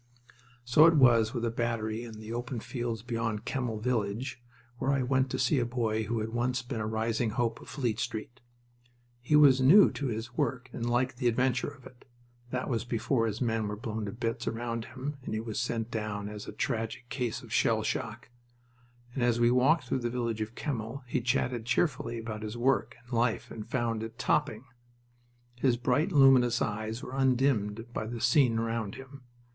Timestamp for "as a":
16.29-16.51